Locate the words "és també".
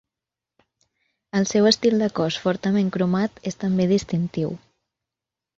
3.53-3.87